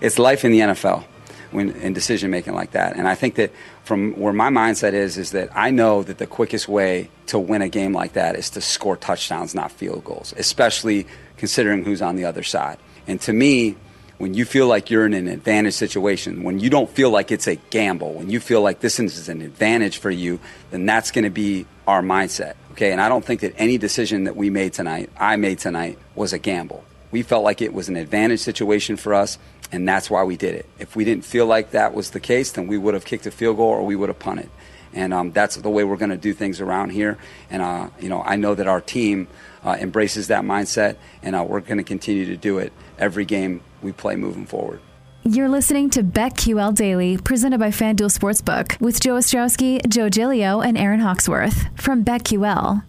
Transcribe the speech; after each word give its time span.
It's 0.00 0.18
life 0.18 0.44
in 0.44 0.52
the 0.52 0.60
NFL 0.60 1.04
when 1.50 1.70
in 1.70 1.92
decision 1.92 2.30
making 2.30 2.54
like 2.54 2.72
that. 2.72 2.96
And 2.96 3.08
I 3.08 3.14
think 3.14 3.36
that 3.36 3.52
from 3.84 4.12
where 4.12 4.32
my 4.32 4.50
mindset 4.50 4.92
is, 4.92 5.16
is 5.16 5.30
that 5.32 5.48
I 5.54 5.70
know 5.70 6.02
that 6.02 6.18
the 6.18 6.26
quickest 6.26 6.68
way 6.68 7.10
to 7.26 7.38
win 7.38 7.62
a 7.62 7.68
game 7.68 7.92
like 7.92 8.12
that 8.12 8.36
is 8.36 8.50
to 8.50 8.60
score 8.60 8.96
touchdowns, 8.96 9.54
not 9.54 9.72
field 9.72 10.04
goals, 10.04 10.34
especially 10.36 11.06
considering 11.36 11.84
who's 11.84 12.02
on 12.02 12.16
the 12.16 12.24
other 12.24 12.42
side. 12.42 12.78
And 13.06 13.20
to 13.22 13.32
me, 13.32 13.76
when 14.18 14.34
you 14.34 14.44
feel 14.44 14.66
like 14.66 14.90
you're 14.90 15.06
in 15.06 15.14
an 15.14 15.28
advantage 15.28 15.74
situation, 15.74 16.42
when 16.42 16.58
you 16.58 16.68
don't 16.68 16.90
feel 16.90 17.10
like 17.10 17.30
it's 17.30 17.46
a 17.46 17.54
gamble, 17.54 18.12
when 18.12 18.28
you 18.30 18.40
feel 18.40 18.60
like 18.60 18.80
this 18.80 18.98
is 18.98 19.28
an 19.28 19.40
advantage 19.40 19.98
for 19.98 20.10
you, 20.10 20.40
then 20.70 20.84
that's 20.86 21.10
going 21.12 21.24
to 21.24 21.30
be 21.30 21.66
our 21.86 22.02
mindset. 22.02 22.54
Okay. 22.72 22.92
And 22.92 23.00
I 23.00 23.08
don't 23.08 23.24
think 23.24 23.40
that 23.40 23.54
any 23.56 23.78
decision 23.78 24.24
that 24.24 24.36
we 24.36 24.50
made 24.50 24.72
tonight, 24.72 25.10
I 25.16 25.36
made 25.36 25.60
tonight, 25.60 25.98
was 26.14 26.32
a 26.32 26.38
gamble. 26.38 26.84
We 27.10 27.22
felt 27.22 27.44
like 27.44 27.62
it 27.62 27.72
was 27.72 27.88
an 27.88 27.96
advantage 27.96 28.40
situation 28.40 28.96
for 28.96 29.14
us, 29.14 29.38
and 29.72 29.88
that's 29.88 30.10
why 30.10 30.22
we 30.24 30.36
did 30.36 30.54
it. 30.54 30.66
If 30.78 30.96
we 30.96 31.04
didn't 31.04 31.24
feel 31.24 31.46
like 31.46 31.70
that 31.70 31.94
was 31.94 32.10
the 32.10 32.20
case, 32.20 32.52
then 32.52 32.66
we 32.66 32.78
would 32.78 32.94
have 32.94 33.04
kicked 33.04 33.26
a 33.26 33.30
field 33.30 33.56
goal 33.56 33.70
or 33.70 33.84
we 33.84 33.96
would 33.96 34.08
have 34.08 34.18
punted. 34.18 34.50
And 34.94 35.12
um, 35.12 35.32
that's 35.32 35.56
the 35.56 35.70
way 35.70 35.84
we're 35.84 35.96
going 35.96 36.10
to 36.10 36.16
do 36.16 36.32
things 36.32 36.60
around 36.60 36.90
here. 36.90 37.18
And 37.50 37.62
uh, 37.62 37.90
you 38.00 38.08
know, 38.08 38.22
I 38.22 38.36
know 38.36 38.54
that 38.54 38.66
our 38.66 38.80
team 38.80 39.28
uh, 39.64 39.76
embraces 39.78 40.28
that 40.28 40.44
mindset, 40.44 40.96
and 41.22 41.36
uh, 41.36 41.44
we're 41.44 41.60
going 41.60 41.78
to 41.78 41.84
continue 41.84 42.26
to 42.26 42.36
do 42.36 42.58
it 42.58 42.72
every 42.98 43.24
game 43.24 43.60
we 43.82 43.92
play 43.92 44.16
moving 44.16 44.46
forward. 44.46 44.80
You're 45.24 45.48
listening 45.48 45.90
to 45.90 46.02
BetQL 46.02 46.74
Daily, 46.74 47.18
presented 47.18 47.58
by 47.58 47.68
FanDuel 47.68 48.16
Sportsbook, 48.16 48.80
with 48.80 49.00
Joe 49.00 49.16
Ostrowski, 49.16 49.86
Joe 49.86 50.08
Gilio, 50.08 50.64
and 50.64 50.78
Aaron 50.78 51.00
Hawksworth 51.00 51.66
from 51.78 52.02
BetQL. 52.02 52.82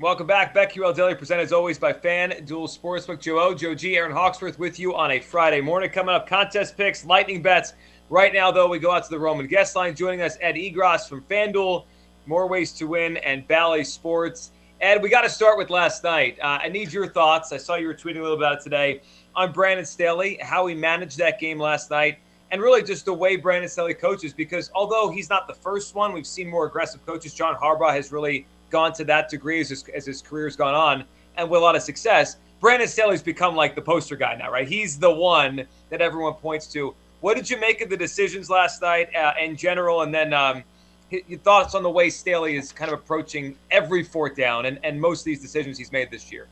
Welcome 0.00 0.26
back. 0.26 0.54
BetQL 0.54 0.96
Daily, 0.96 1.14
presented 1.14 1.42
as 1.42 1.52
always 1.52 1.78
by 1.78 1.92
FanDuel 1.92 2.46
Sportsbook. 2.46 3.20
Joe 3.20 3.38
O, 3.38 3.54
Joe 3.54 3.74
G, 3.74 3.98
Aaron 3.98 4.12
Hawksworth 4.12 4.58
with 4.58 4.78
you 4.78 4.94
on 4.94 5.10
a 5.10 5.20
Friday 5.20 5.60
morning. 5.60 5.90
Coming 5.90 6.14
up, 6.14 6.26
contest 6.26 6.78
picks, 6.78 7.04
lightning 7.04 7.42
bets. 7.42 7.74
Right 8.08 8.32
now, 8.32 8.50
though, 8.50 8.66
we 8.66 8.78
go 8.78 8.92
out 8.92 9.04
to 9.04 9.10
the 9.10 9.18
Roman 9.18 9.46
guest 9.46 9.76
line. 9.76 9.94
Joining 9.94 10.22
us, 10.22 10.38
Ed 10.40 10.54
Egros 10.54 11.06
from 11.06 11.20
FanDuel, 11.24 11.84
More 12.24 12.48
Ways 12.48 12.72
to 12.78 12.86
Win, 12.86 13.18
and 13.18 13.46
Bally 13.46 13.84
Sports. 13.84 14.52
Ed, 14.80 15.02
we 15.02 15.10
got 15.10 15.20
to 15.20 15.28
start 15.28 15.58
with 15.58 15.68
last 15.68 16.02
night. 16.02 16.38
Uh, 16.40 16.60
I 16.62 16.70
need 16.70 16.94
your 16.94 17.06
thoughts. 17.06 17.52
I 17.52 17.58
saw 17.58 17.74
you 17.74 17.86
were 17.86 17.94
tweeting 17.94 18.20
a 18.20 18.22
little 18.22 18.38
about 18.38 18.54
it 18.54 18.62
today 18.62 19.02
on 19.36 19.52
Brandon 19.52 19.84
Staley, 19.84 20.38
how 20.40 20.66
he 20.66 20.74
managed 20.74 21.18
that 21.18 21.38
game 21.38 21.58
last 21.58 21.90
night, 21.90 22.20
and 22.50 22.62
really 22.62 22.82
just 22.82 23.04
the 23.04 23.12
way 23.12 23.36
Brandon 23.36 23.68
Staley 23.68 23.92
coaches. 23.92 24.32
Because 24.32 24.70
although 24.74 25.10
he's 25.10 25.28
not 25.28 25.46
the 25.46 25.52
first 25.52 25.94
one, 25.94 26.14
we've 26.14 26.26
seen 26.26 26.48
more 26.48 26.64
aggressive 26.64 27.04
coaches. 27.04 27.34
John 27.34 27.54
Harbaugh 27.54 27.92
has 27.92 28.10
really 28.10 28.46
gone 28.70 28.92
to 28.94 29.04
that 29.04 29.28
degree 29.28 29.60
as 29.60 29.68
his, 29.68 29.84
as 29.94 30.06
his 30.06 30.22
career's 30.22 30.56
gone 30.56 30.74
on 30.74 31.04
and 31.36 31.48
with 31.48 31.58
a 31.58 31.62
lot 31.62 31.76
of 31.76 31.82
success. 31.82 32.36
Brandon 32.60 32.88
Staley's 32.88 33.22
become 33.22 33.56
like 33.56 33.74
the 33.74 33.82
poster 33.82 34.16
guy 34.16 34.34
now, 34.36 34.50
right? 34.50 34.68
He's 34.68 34.98
the 34.98 35.10
one 35.10 35.66
that 35.88 36.00
everyone 36.00 36.34
points 36.34 36.66
to. 36.68 36.94
What 37.20 37.36
did 37.36 37.48
you 37.48 37.58
make 37.58 37.80
of 37.80 37.90
the 37.90 37.96
decisions 37.96 38.50
last 38.50 38.82
night 38.82 39.14
uh, 39.14 39.32
in 39.40 39.56
general? 39.56 40.02
And 40.02 40.14
then 40.14 40.32
um, 40.32 40.62
your 41.10 41.38
thoughts 41.40 41.74
on 41.74 41.82
the 41.82 41.90
way 41.90 42.10
Staley 42.10 42.56
is 42.56 42.72
kind 42.72 42.90
of 42.92 42.98
approaching 42.98 43.56
every 43.70 44.04
fourth 44.04 44.36
down 44.36 44.66
and, 44.66 44.78
and 44.84 45.00
most 45.00 45.20
of 45.20 45.24
these 45.24 45.40
decisions 45.40 45.78
he's 45.78 45.92
made 45.92 46.10
this 46.10 46.30
year? 46.30 46.46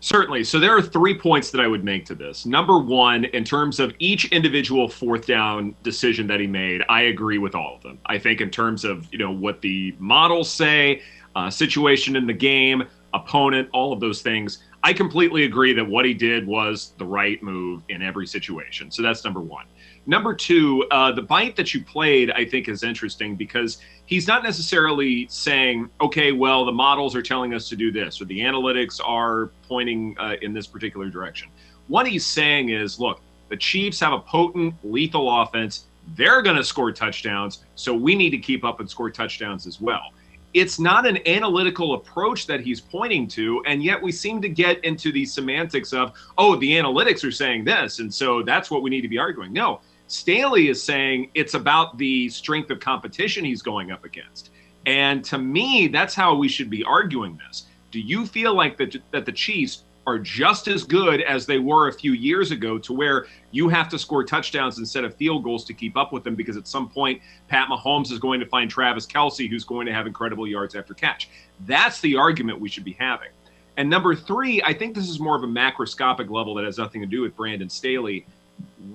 Certainly. 0.00 0.42
So 0.42 0.58
there 0.58 0.76
are 0.76 0.82
three 0.82 1.16
points 1.16 1.52
that 1.52 1.60
I 1.60 1.68
would 1.68 1.84
make 1.84 2.04
to 2.06 2.16
this. 2.16 2.44
Number 2.44 2.76
one, 2.76 3.24
in 3.26 3.44
terms 3.44 3.78
of 3.78 3.94
each 4.00 4.24
individual 4.32 4.88
fourth 4.88 5.26
down 5.26 5.76
decision 5.84 6.26
that 6.26 6.40
he 6.40 6.48
made, 6.48 6.82
I 6.88 7.02
agree 7.02 7.38
with 7.38 7.54
all 7.54 7.76
of 7.76 7.82
them. 7.84 8.00
I 8.06 8.18
think 8.18 8.40
in 8.40 8.50
terms 8.50 8.84
of 8.84 9.06
you 9.12 9.18
know 9.18 9.30
what 9.30 9.60
the 9.60 9.94
models 10.00 10.50
say, 10.50 11.02
uh, 11.34 11.50
situation 11.50 12.16
in 12.16 12.26
the 12.26 12.32
game, 12.32 12.84
opponent, 13.14 13.68
all 13.72 13.92
of 13.92 14.00
those 14.00 14.22
things. 14.22 14.58
I 14.84 14.92
completely 14.92 15.44
agree 15.44 15.72
that 15.74 15.84
what 15.84 16.04
he 16.04 16.12
did 16.12 16.46
was 16.46 16.92
the 16.98 17.04
right 17.04 17.40
move 17.42 17.82
in 17.88 18.02
every 18.02 18.26
situation. 18.26 18.90
So 18.90 19.02
that's 19.02 19.24
number 19.24 19.40
one. 19.40 19.66
Number 20.06 20.34
two, 20.34 20.84
uh, 20.90 21.12
the 21.12 21.22
bite 21.22 21.54
that 21.54 21.72
you 21.72 21.84
played, 21.84 22.32
I 22.32 22.44
think, 22.44 22.68
is 22.68 22.82
interesting 22.82 23.36
because 23.36 23.78
he's 24.06 24.26
not 24.26 24.42
necessarily 24.42 25.28
saying, 25.30 25.88
okay, 26.00 26.32
well, 26.32 26.64
the 26.64 26.72
models 26.72 27.14
are 27.14 27.22
telling 27.22 27.54
us 27.54 27.68
to 27.68 27.76
do 27.76 27.92
this 27.92 28.20
or 28.20 28.24
the 28.24 28.40
analytics 28.40 29.00
are 29.04 29.52
pointing 29.68 30.16
uh, 30.18 30.34
in 30.42 30.52
this 30.52 30.66
particular 30.66 31.08
direction. 31.08 31.48
What 31.86 32.08
he's 32.08 32.26
saying 32.26 32.70
is, 32.70 32.98
look, 32.98 33.20
the 33.48 33.56
Chiefs 33.56 34.00
have 34.00 34.12
a 34.12 34.18
potent, 34.18 34.74
lethal 34.82 35.42
offense. 35.42 35.86
They're 36.16 36.42
going 36.42 36.56
to 36.56 36.64
score 36.64 36.90
touchdowns, 36.90 37.64
so 37.76 37.94
we 37.94 38.16
need 38.16 38.30
to 38.30 38.38
keep 38.38 38.64
up 38.64 38.80
and 38.80 38.90
score 38.90 39.10
touchdowns 39.10 39.68
as 39.68 39.80
well 39.80 40.12
it's 40.54 40.78
not 40.78 41.06
an 41.06 41.18
analytical 41.26 41.94
approach 41.94 42.46
that 42.46 42.60
he's 42.60 42.80
pointing 42.80 43.26
to 43.26 43.62
and 43.66 43.82
yet 43.82 44.00
we 44.00 44.12
seem 44.12 44.42
to 44.42 44.48
get 44.48 44.82
into 44.84 45.12
the 45.12 45.24
semantics 45.24 45.92
of 45.92 46.12
oh 46.38 46.56
the 46.56 46.72
analytics 46.72 47.26
are 47.26 47.30
saying 47.30 47.64
this 47.64 47.98
and 47.98 48.12
so 48.12 48.42
that's 48.42 48.70
what 48.70 48.82
we 48.82 48.90
need 48.90 49.00
to 49.02 49.08
be 49.08 49.18
arguing. 49.18 49.52
No 49.52 49.80
staley 50.06 50.68
is 50.68 50.82
saying 50.82 51.30
it's 51.34 51.54
about 51.54 51.96
the 51.96 52.28
strength 52.28 52.70
of 52.70 52.80
competition 52.80 53.44
he's 53.44 53.62
going 53.62 53.90
up 53.90 54.04
against. 54.04 54.50
And 54.84 55.24
to 55.26 55.38
me 55.38 55.88
that's 55.88 56.14
how 56.14 56.34
we 56.34 56.48
should 56.48 56.70
be 56.70 56.84
arguing 56.84 57.38
this. 57.48 57.66
Do 57.90 58.00
you 58.00 58.26
feel 58.26 58.54
like 58.54 58.76
that, 58.78 58.96
that 59.10 59.26
the 59.26 59.32
chiefs 59.32 59.84
are 60.06 60.18
just 60.18 60.68
as 60.68 60.82
good 60.82 61.20
as 61.22 61.46
they 61.46 61.58
were 61.58 61.88
a 61.88 61.92
few 61.92 62.12
years 62.12 62.50
ago 62.50 62.78
to 62.78 62.92
where 62.92 63.26
you 63.52 63.68
have 63.68 63.88
to 63.88 63.98
score 63.98 64.24
touchdowns 64.24 64.78
instead 64.78 65.04
of 65.04 65.14
field 65.14 65.44
goals 65.44 65.64
to 65.64 65.74
keep 65.74 65.96
up 65.96 66.12
with 66.12 66.24
them 66.24 66.34
because 66.34 66.56
at 66.56 66.66
some 66.66 66.88
point 66.88 67.20
Pat 67.48 67.68
Mahomes 67.68 68.10
is 68.10 68.18
going 68.18 68.40
to 68.40 68.46
find 68.46 68.70
Travis 68.70 69.06
Kelce 69.06 69.48
who's 69.48 69.64
going 69.64 69.86
to 69.86 69.92
have 69.92 70.06
incredible 70.06 70.46
yards 70.46 70.74
after 70.74 70.94
catch. 70.94 71.28
That's 71.66 72.00
the 72.00 72.16
argument 72.16 72.60
we 72.60 72.68
should 72.68 72.84
be 72.84 72.96
having. 72.98 73.28
And 73.76 73.88
number 73.88 74.14
three, 74.14 74.60
I 74.62 74.74
think 74.74 74.94
this 74.94 75.08
is 75.08 75.20
more 75.20 75.36
of 75.36 75.44
a 75.44 75.46
macroscopic 75.46 76.30
level 76.30 76.54
that 76.56 76.64
has 76.64 76.78
nothing 76.78 77.00
to 77.00 77.06
do 77.06 77.22
with 77.22 77.34
Brandon 77.36 77.70
Staley. 77.70 78.26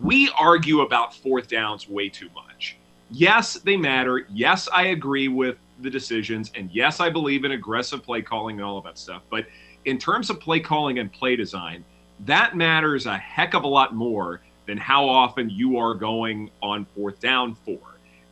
We 0.02 0.30
argue 0.38 0.82
about 0.82 1.16
fourth 1.16 1.48
downs 1.48 1.90
way 1.90 2.10
too 2.10 2.30
much. 2.36 2.78
Yes, 3.10 3.54
they 3.56 3.78
matter. 3.78 4.28
Yes, 4.32 4.68
I 4.72 4.88
agree 4.88 5.30
with 5.30 5.58
the 5.80 5.90
decisions. 5.90 6.52
And 6.54 6.70
yes, 6.72 7.00
I 7.00 7.10
believe 7.10 7.46
in 7.46 7.54
aggressive 7.54 8.04
play 8.04 8.22
calling 8.22 8.58
and 8.58 8.66
all 8.66 8.78
of 8.78 8.84
that 8.84 8.98
stuff. 8.98 9.22
But– 9.30 9.46
in 9.88 9.98
terms 9.98 10.30
of 10.30 10.40
play 10.42 10.60
calling 10.60 11.00
and 11.00 11.12
play 11.12 11.38
design, 11.38 11.84
that 12.26 12.58
matters 12.58 13.06
a 13.06 13.18
heck 13.18 13.54
of 13.54 13.64
a 13.64 13.68
lot 13.68 13.96
more 13.96 14.42
than 14.66 14.78
how 14.78 15.08
often 15.08 15.50
you 15.50 15.78
are 15.78 15.94
going 15.94 16.52
on 16.62 16.86
fourth 16.94 17.22
down 17.22 17.56
for. 17.56 17.80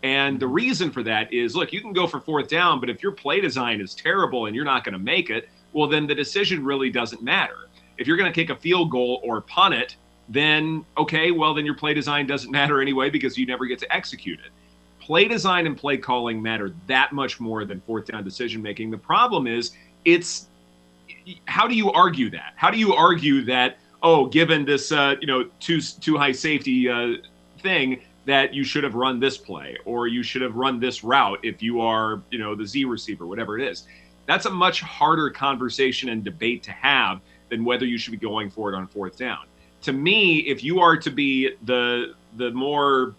And 0.03 0.38
the 0.38 0.47
reason 0.47 0.91
for 0.91 1.01
that 1.03 1.33
is 1.33 1.55
look, 1.55 1.71
you 1.71 1.79
can 1.79 1.93
go 1.93 2.07
for 2.07 2.19
fourth 2.19 2.49
down, 2.49 2.81
but 2.81 2.90
if 2.90 3.02
your 3.02 3.13
play 3.13 3.40
design 3.40 3.79
is 3.79 3.96
terrible 3.96 4.47
and 4.47 4.55
you're 4.55 4.66
not 4.66 4.84
going 4.84 4.93
to 4.93 4.99
make 4.99 5.29
it, 5.29 5.47
well, 5.72 5.87
then 5.87 6.05
the 6.05 6.13
decision 6.13 6.63
really 6.63 6.90
doesn't 6.90 7.23
matter. 7.23 7.69
If 7.97 8.05
you're 8.05 8.17
going 8.17 8.31
to 8.31 8.35
kick 8.35 8.49
a 8.49 8.59
field 8.59 8.91
goal 8.91 9.22
or 9.23 9.40
punt 9.40 9.75
it, 9.75 9.96
then 10.28 10.84
okay, 10.97 11.31
well, 11.31 11.53
then 11.53 11.66
your 11.66 11.75
play 11.75 11.93
design 11.93 12.28
doesn't 12.28 12.52
matter 12.52 12.81
anyway 12.81 13.09
because 13.09 13.37
you 13.37 13.46
never 13.46 13.66
get 13.66 13.79
to 13.79 13.96
execute 13.96 14.40
it. 14.40 14.52
Play 14.99 15.29
design 15.29 15.67
and 15.67 15.78
play 15.78 15.96
calling 15.96 16.41
matter 16.41 16.73
that 16.87 17.13
much 17.13 17.40
more 17.40 17.63
than 17.63 17.79
fourth 17.79 18.07
down 18.07 18.25
decision 18.25 18.61
making. 18.61 18.91
The 18.91 18.97
problem 18.97 19.47
is 19.47 19.72
it's 20.03 20.47
how 21.46 21.67
do 21.67 21.75
you 21.75 21.91
argue 21.91 22.29
that? 22.31 22.53
How 22.55 22.72
do 22.72 22.78
you 22.78 22.93
argue 22.93 23.43
that? 23.46 23.78
Oh, 24.03 24.28
given 24.28 24.66
this, 24.66 24.91
uh, 24.91 25.16
you 25.19 25.28
know, 25.28 25.46
too 25.59 25.81
too 25.81 26.17
high 26.17 26.31
safety 26.31 26.90
uh, 26.90 27.13
thing, 27.59 28.02
that 28.25 28.53
you 28.53 28.63
should 28.63 28.84
have 28.84 28.96
run 28.96 29.19
this 29.19 29.37
play 29.37 29.78
or 29.85 30.07
you 30.07 30.23
should 30.23 30.41
have 30.41 30.55
run 30.55 30.79
this 30.79 31.03
route 31.03 31.40
if 31.43 31.61
you 31.61 31.79
are, 31.81 32.22
you 32.31 32.40
know, 32.40 32.55
the 32.55 32.66
Z 32.66 32.85
receiver, 32.85 33.25
whatever 33.25 33.57
it 33.57 33.67
is. 33.67 33.87
That's 34.25 34.46
a 34.47 34.49
much 34.49 34.81
harder 34.81 35.29
conversation 35.29 36.09
and 36.09 36.23
debate 36.23 36.63
to 36.63 36.72
have 36.72 37.22
than 37.49 37.63
whether 37.63 37.85
you 37.85 37.97
should 37.97 38.11
be 38.11 38.17
going 38.17 38.49
for 38.49 38.73
it 38.73 38.75
on 38.75 38.87
fourth 38.87 39.17
down. 39.17 39.46
To 39.84 39.93
me, 39.93 40.40
if 40.40 40.63
you 40.63 40.79
are 40.79 40.97
to 40.97 41.11
be 41.11 41.55
the 41.63 42.16
the 42.37 42.52
more 42.52 43.13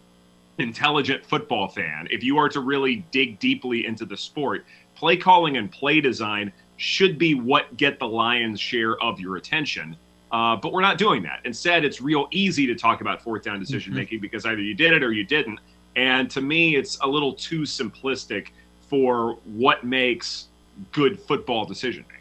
intelligent 0.59 1.25
football 1.25 1.69
fan, 1.69 2.09
if 2.11 2.25
you 2.25 2.39
are 2.39 2.49
to 2.49 2.61
really 2.61 3.05
dig 3.13 3.39
deeply 3.39 3.87
into 3.87 4.05
the 4.05 4.17
sport, 4.17 4.65
play 4.97 5.17
calling 5.17 5.59
and 5.59 5.71
play 5.71 6.01
design 6.01 6.53
should 6.77 7.19
be 7.19 7.35
what 7.35 7.77
get 7.77 7.99
the 7.99 8.07
lion's 8.07 8.61
share 8.61 9.01
of 9.03 9.19
your 9.21 9.37
attention. 9.37 9.97
Uh, 10.33 10.57
but 10.57 10.73
we're 10.73 10.81
not 10.81 10.99
doing 10.99 11.23
that. 11.23 11.41
Instead, 11.45 11.85
it's 11.85 12.01
real 12.01 12.29
easy 12.31 12.67
to 12.67 12.75
talk 12.75 13.01
about 13.01 13.23
fourth 13.23 13.43
down 13.43 13.61
decision 13.61 13.93
mm-hmm. 13.93 14.01
making 14.01 14.19
mm-hmm. 14.19 14.23
because 14.23 14.45
either 14.45 14.61
you 14.61 14.75
did 14.75 14.93
it 14.93 15.03
or 15.03 15.13
you 15.13 15.25
didn't. 15.25 15.61
And 15.95 16.31
to 16.31 16.41
me, 16.41 16.77
it's 16.77 16.99
a 17.01 17.07
little 17.07 17.33
too 17.33 17.63
simplistic 17.63 18.49
for 18.89 19.39
what 19.45 19.85
makes 19.85 20.49
good 20.93 21.19
football 21.19 21.65
decision 21.65 22.05
making. 22.09 22.17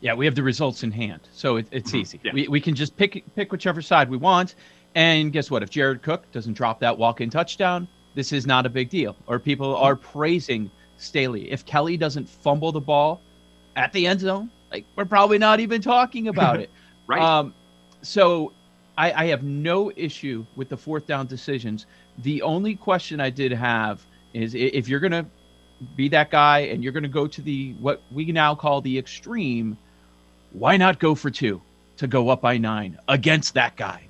Yeah, 0.00 0.14
we 0.14 0.24
have 0.24 0.34
the 0.34 0.42
results 0.42 0.82
in 0.82 0.92
hand, 0.92 1.28
so 1.32 1.56
it, 1.56 1.66
it's 1.70 1.90
mm-hmm. 1.90 1.98
easy. 1.98 2.20
Yeah. 2.22 2.32
We, 2.32 2.48
we 2.48 2.60
can 2.60 2.74
just 2.74 2.96
pick 2.96 3.22
pick 3.34 3.52
whichever 3.52 3.82
side 3.82 4.08
we 4.08 4.16
want, 4.16 4.54
and 4.94 5.32
guess 5.32 5.50
what? 5.50 5.62
If 5.62 5.70
Jared 5.70 6.02
Cook 6.02 6.30
doesn't 6.32 6.54
drop 6.54 6.80
that 6.80 6.96
walk 6.96 7.20
in 7.20 7.28
touchdown, 7.28 7.86
this 8.14 8.32
is 8.32 8.46
not 8.46 8.66
a 8.66 8.70
big 8.70 8.88
deal. 8.88 9.16
Or 9.26 9.38
people 9.38 9.76
are 9.76 9.96
praising 9.96 10.70
Staley. 10.96 11.50
If 11.50 11.66
Kelly 11.66 11.96
doesn't 11.96 12.28
fumble 12.28 12.72
the 12.72 12.80
ball 12.80 13.20
at 13.76 13.92
the 13.92 14.06
end 14.06 14.20
zone, 14.20 14.50
like 14.70 14.84
we're 14.96 15.04
probably 15.04 15.38
not 15.38 15.60
even 15.60 15.80
talking 15.80 16.28
about 16.28 16.60
it. 16.60 16.70
right. 17.06 17.20
Um, 17.20 17.54
so 18.02 18.52
I, 18.96 19.12
I 19.12 19.26
have 19.26 19.42
no 19.42 19.92
issue 19.96 20.44
with 20.56 20.68
the 20.68 20.76
fourth 20.76 21.06
down 21.06 21.26
decisions. 21.26 21.86
The 22.18 22.42
only 22.42 22.74
question 22.74 23.20
I 23.20 23.30
did 23.30 23.52
have 23.52 24.04
is 24.32 24.54
if 24.54 24.88
you're 24.88 25.00
going 25.00 25.12
to 25.12 25.26
be 25.96 26.08
that 26.08 26.30
guy 26.30 26.60
and 26.60 26.82
you're 26.82 26.92
going 26.92 27.04
to 27.04 27.08
go 27.08 27.26
to 27.26 27.42
the 27.42 27.72
what 27.80 28.02
we 28.12 28.26
now 28.26 28.54
call 28.54 28.80
the 28.80 28.98
extreme 28.98 29.76
why 30.52 30.76
not 30.76 30.98
go 30.98 31.14
for 31.14 31.30
two 31.30 31.60
to 31.96 32.06
go 32.06 32.28
up 32.28 32.40
by 32.40 32.58
nine 32.58 32.98
against 33.08 33.54
that 33.54 33.76
guy? 33.76 34.02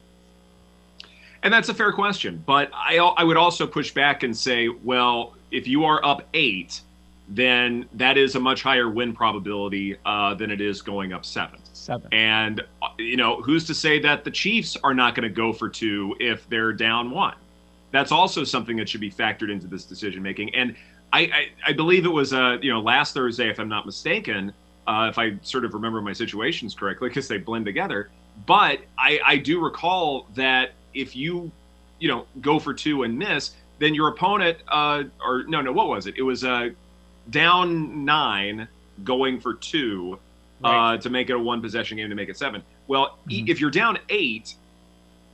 And 1.43 1.53
that's 1.53 1.69
a 1.69 1.75
fair 1.75 1.93
question. 1.93 2.43
But 2.47 2.71
I, 2.75 2.99
I 2.99 3.25
would 3.25 3.37
also 3.37 3.67
push 3.67 3.93
back 3.93 4.23
and 4.23 4.37
say, 4.37 4.69
well, 4.69 5.35
if 5.51 5.67
you 5.67 5.85
are 5.85 6.05
up 6.05 6.23
eight, 6.35 6.81
then 7.31 7.88
that 7.93 8.19
is 8.19 8.35
a 8.35 8.41
much 8.41 8.62
higher 8.62 8.91
win 8.91 9.12
probability 9.12 9.97
uh, 10.05 10.35
than 10.35 10.50
it 10.50 10.61
is 10.61 10.82
going 10.82 11.12
up 11.12 11.25
seven. 11.25 11.61
Seven. 11.73 12.12
And, 12.12 12.61
you 12.99 13.17
know, 13.17 13.41
who's 13.41 13.65
to 13.69 13.75
say 13.75 14.00
that 14.00 14.25
the 14.25 14.31
Chiefs 14.32 14.77
are 14.82 14.93
not 14.93 15.15
going 15.15 15.29
to 15.29 15.35
go 15.35 15.53
for 15.53 15.69
two 15.69 16.17
if 16.19 16.49
they're 16.49 16.73
down 16.73 17.11
one? 17.11 17.37
That's 17.93 18.11
also 18.11 18.43
something 18.43 18.77
that 18.77 18.88
should 18.88 19.00
be 19.00 19.11
factored 19.11 19.50
into 19.50 19.69
this 19.69 19.85
decision 19.85 20.23
making. 20.23 20.55
And 20.55 20.75
I, 21.12 21.21
I, 21.21 21.49
I 21.69 21.73
believe 21.73 22.05
it 22.05 22.11
was, 22.11 22.32
uh, 22.32 22.59
you 22.61 22.73
know, 22.73 22.81
last 22.81 23.15
Thursday, 23.15 23.49
if 23.49 23.61
I'm 23.61 23.69
not 23.69 23.87
mistaken, 23.87 24.53
uh, 24.87 25.09
if 25.09 25.19
I 25.19 25.37
sort 25.43 25.65
of 25.65 25.73
remember 25.75 26.00
my 26.00 26.12
situations 26.12 26.75
correctly, 26.75 27.09
because 27.09 27.29
they 27.29 27.38
blend 27.38 27.65
together. 27.65 28.11
But 28.47 28.81
I, 28.99 29.21
I 29.25 29.37
do 29.37 29.61
recall 29.61 30.26
that 30.35 30.73
if 30.94 31.15
you, 31.15 31.50
you 32.00 32.09
know, 32.09 32.26
go 32.41 32.59
for 32.59 32.75
two 32.75 33.05
and 33.05 33.17
miss, 33.17 33.53
then 33.79 33.94
your 33.94 34.09
opponent, 34.09 34.59
uh, 34.69 35.05
or 35.25 35.44
no, 35.44 35.61
no, 35.61 35.73
what 35.73 35.88
was 35.88 36.06
it? 36.06 36.17
It 36.17 36.23
was 36.23 36.44
uh, 36.44 36.71
down 37.31 38.05
nine, 38.05 38.69
going 39.05 39.41
for 39.41 39.55
two 39.55 40.19
uh, 40.65 40.69
right. 40.69 40.94
uh, 40.94 40.99
to 40.99 41.11
make 41.11 41.31
it 41.31 41.35
a 41.35 41.38
one 41.38 41.61
possession 41.62 41.97
game 41.97 42.09
to 42.09 42.15
make 42.15 42.29
it 42.29 42.37
seven. 42.37 42.62
Well, 42.87 43.19
mm-hmm. 43.29 43.49
if 43.49 43.61
you're 43.61 43.71
down 43.71 43.99
eight, 44.09 44.55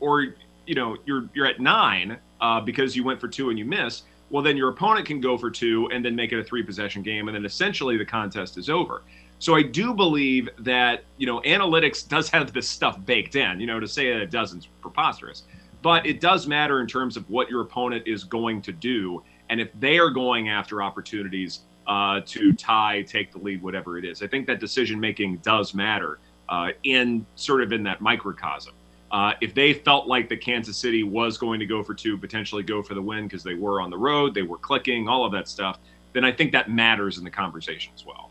or 0.01 0.35
you 0.67 0.75
know, 0.75 0.97
you're 1.05 1.29
you're 1.35 1.47
at 1.47 1.61
nine 1.61 2.19
uh, 2.41 2.61
because 2.61 2.95
you 2.95 3.05
went 3.05 3.21
for 3.21 3.29
two 3.29 3.51
and 3.51 3.59
you 3.59 3.65
miss. 3.65 4.03
Well, 4.31 4.43
then 4.43 4.57
your 4.57 4.71
opponent 4.71 5.07
can 5.07 5.21
go 5.21 5.39
for 5.39 5.51
two 5.51 5.89
and 5.93 6.05
then 6.05 6.17
make 6.17 6.33
it 6.33 6.39
a 6.39 6.45
three 6.45 6.63
possession 6.63 7.03
game, 7.03 7.29
and 7.29 7.35
then 7.37 7.45
essentially 7.45 7.97
the 7.97 8.05
contest 8.05 8.59
is 8.59 8.69
over. 8.69 9.03
So 9.39 9.55
I 9.55 9.63
do 9.63 9.95
believe 9.95 10.49
that 10.61 11.05
you 11.19 11.27
know 11.27 11.41
analytics 11.43 12.07
does 12.17 12.29
have 12.31 12.53
this 12.53 12.69
stuff 12.69 13.05
baked 13.05 13.37
in. 13.37 13.61
You 13.61 13.67
know, 13.67 13.81
to 13.81 13.89
say 13.89 14.13
that 14.13 14.21
it 14.21 14.31
doesn't 14.31 14.69
preposterous, 14.81 15.45
but 15.83 16.07
it 16.07 16.21
does 16.21 16.47
matter 16.47 16.81
in 16.81 16.87
terms 16.87 17.17
of 17.17 17.29
what 17.31 17.49
your 17.49 17.63
opponent 17.63 18.07
is 18.07 18.25
going 18.25 18.63
to 18.63 18.73
do, 18.73 19.23
and 19.49 19.61
if 19.61 19.69
they 19.79 19.99
are 19.99 20.11
going 20.11 20.49
after 20.49 20.83
opportunities 20.83 21.61
uh, 21.87 22.21
to 22.27 22.53
tie, 22.53 23.03
take 23.03 23.33
the 23.33 23.39
lead, 23.39 23.63
whatever 23.63 23.99
it 23.99 24.05
is. 24.05 24.23
I 24.23 24.27
think 24.27 24.47
that 24.47 24.61
decision 24.61 24.99
making 24.99 25.39
does 25.39 25.75
matter 25.75 26.19
uh, 26.49 26.71
in 26.85 27.25
sort 27.37 27.63
of 27.63 27.73
in 27.73 27.83
that 27.85 28.01
microcosm. 28.01 28.75
Uh, 29.13 29.33
if 29.41 29.55
they 29.55 29.73
felt 29.73 30.09
like 30.09 30.29
the 30.29 30.37
Kansas 30.37 30.77
City 30.77 31.05
was 31.05 31.39
going 31.39 31.61
to 31.61 31.67
go 31.67 31.83
for 31.83 31.95
two, 31.95 32.19
potentially 32.19 32.63
go 32.63 32.83
for 32.83 32.95
the 32.95 33.03
win 33.03 33.25
because 33.25 33.43
they 33.43 33.55
were 33.55 33.81
on 33.81 33.89
the 33.89 33.97
road, 33.97 34.35
they 34.35 34.43
were 34.43 34.59
clicking, 34.59 35.09
all 35.09 35.25
of 35.25 35.33
that 35.33 35.49
stuff, 35.49 35.79
then 36.13 36.25
I 36.25 36.33
think 36.33 36.51
that 36.53 36.71
matters 36.71 37.19
in 37.19 37.25
the 37.25 37.31
conversation 37.31 37.93
as 37.95 38.05
well. 38.05 38.31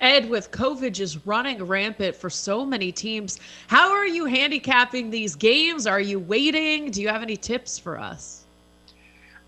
Ed, 0.00 0.30
with 0.30 0.50
COVID 0.50 0.92
just 0.92 1.18
running 1.26 1.62
rampant 1.62 2.16
for 2.16 2.30
so 2.30 2.64
many 2.64 2.90
teams, 2.90 3.38
how 3.66 3.90
are 3.90 4.06
you 4.06 4.24
handicapping 4.24 5.10
these 5.10 5.34
games? 5.34 5.86
Are 5.86 6.00
you 6.00 6.18
waiting? 6.18 6.90
Do 6.90 7.02
you 7.02 7.08
have 7.08 7.22
any 7.22 7.36
tips 7.36 7.78
for 7.78 7.98
us? 7.98 8.39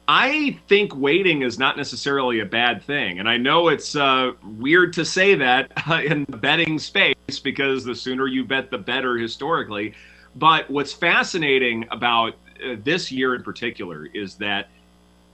I 0.08 0.58
think 0.69 0.96
waiting 0.96 1.43
is 1.43 1.58
not 1.58 1.76
necessarily 1.76 2.40
a 2.40 2.46
bad 2.46 2.82
thing. 2.82 3.20
And 3.20 3.28
I 3.28 3.37
know 3.37 3.69
it's 3.69 3.94
uh, 3.94 4.32
weird 4.58 4.93
to 4.94 5.04
say 5.04 5.34
that 5.37 5.72
uh, 5.88 6.02
in 6.04 6.25
the 6.28 6.37
betting 6.37 6.78
space 6.78 7.14
because 7.43 7.84
the 7.84 7.94
sooner 7.94 8.26
you 8.26 8.44
bet, 8.44 8.70
the 8.70 8.78
better 8.78 9.16
historically. 9.16 9.94
But 10.34 10.69
what's 10.70 10.93
fascinating 10.93 11.87
about 11.90 12.34
uh, 12.64 12.76
this 12.82 13.12
year 13.12 13.34
in 13.34 13.43
particular 13.43 14.06
is 14.06 14.34
that 14.37 14.69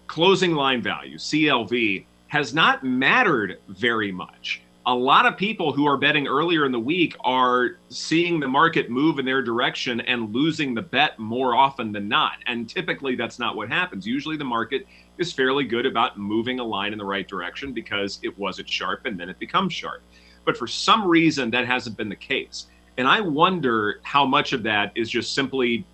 closing 0.07 0.55
line 0.55 0.83
value, 0.83 1.17
CLV, 1.17 2.05
has 2.29 2.53
not 2.53 2.85
mattered 2.85 3.61
very 3.69 4.13
much 4.13 4.61
a 4.89 4.95
lot 4.95 5.27
of 5.27 5.37
people 5.37 5.71
who 5.71 5.87
are 5.87 5.99
betting 5.99 6.27
earlier 6.27 6.65
in 6.65 6.73
the 6.73 6.81
week 6.81 7.15
are 7.21 7.73
seeing 7.91 8.41
the 8.41 8.49
market 8.49 8.89
move 8.89 9.19
in 9.19 9.27
their 9.27 9.43
direction 9.43 10.01
and 10.01 10.35
losing 10.35 10.73
the 10.73 10.81
bet 10.81 11.19
more 11.19 11.55
often 11.55 11.93
than 11.93 12.09
not. 12.09 12.39
And 12.47 12.67
typically 12.67 13.15
that's 13.15 13.39
not 13.39 13.55
what 13.55 13.69
happens. 13.69 14.07
Usually 14.07 14.39
the 14.39 14.45
market 14.45 14.87
is 15.19 15.31
fairly 15.31 15.65
good 15.65 15.85
about 15.85 16.19
moving 16.19 16.59
a 16.59 16.65
line 16.65 16.93
in 16.93 16.99
the 16.99 17.05
right 17.05 17.29
direction 17.29 17.75
because 17.75 18.19
it 18.23 18.37
wasn't 18.39 18.71
sharp 18.71 19.05
and 19.05 19.21
then 19.21 19.29
it 19.29 19.39
becomes 19.39 19.75
sharp. 19.75 20.01
But 20.47 20.57
for 20.57 20.67
some 20.67 21.07
reason, 21.07 21.51
that 21.51 21.67
hasn't 21.67 21.99
been 21.99 22.09
the 22.09 22.17
case. 22.17 22.69
And 22.97 23.07
I 23.07 23.21
wonder 23.21 24.01
how 24.05 24.25
much 24.25 24.55
of 24.55 24.63
that 24.63 24.93
is 24.95 25.11
just 25.11 25.35
simply 25.35 25.85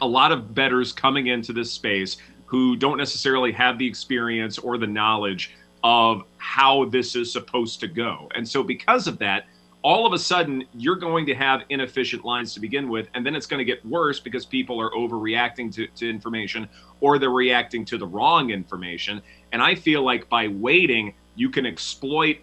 a 0.00 0.06
lot 0.06 0.32
of 0.32 0.52
bettors 0.52 0.92
coming 0.92 1.28
into 1.28 1.52
this 1.52 1.70
space 1.70 2.16
who 2.46 2.74
don't 2.74 2.98
necessarily 2.98 3.52
have 3.52 3.78
the 3.78 3.86
experience 3.86 4.58
or 4.58 4.78
the 4.78 4.86
knowledge 4.88 5.52
of 5.86 6.24
how 6.38 6.84
this 6.86 7.14
is 7.14 7.32
supposed 7.32 7.78
to 7.78 7.86
go. 7.86 8.28
And 8.34 8.46
so, 8.48 8.64
because 8.64 9.06
of 9.06 9.18
that, 9.18 9.46
all 9.82 10.04
of 10.04 10.12
a 10.12 10.18
sudden 10.18 10.64
you're 10.74 10.96
going 10.96 11.24
to 11.26 11.34
have 11.36 11.62
inefficient 11.68 12.24
lines 12.24 12.52
to 12.54 12.60
begin 12.60 12.88
with, 12.88 13.06
and 13.14 13.24
then 13.24 13.36
it's 13.36 13.46
going 13.46 13.58
to 13.58 13.64
get 13.64 13.86
worse 13.86 14.18
because 14.18 14.44
people 14.44 14.80
are 14.80 14.90
overreacting 14.90 15.72
to, 15.72 15.86
to 15.86 16.10
information 16.10 16.68
or 17.00 17.20
they're 17.20 17.30
reacting 17.30 17.84
to 17.84 17.98
the 17.98 18.06
wrong 18.06 18.50
information. 18.50 19.22
And 19.52 19.62
I 19.62 19.76
feel 19.76 20.02
like 20.02 20.28
by 20.28 20.48
waiting, 20.48 21.14
you 21.36 21.50
can 21.50 21.64
exploit 21.64 22.38